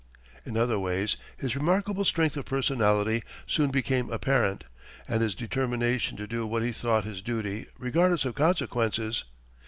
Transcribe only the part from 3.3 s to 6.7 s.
soon became apparent, and his determination to do what